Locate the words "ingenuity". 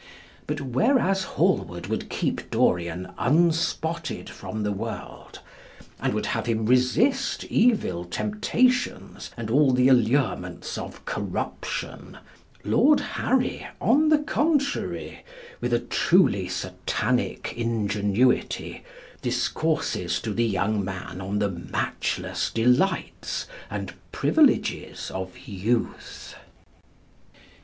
17.55-18.83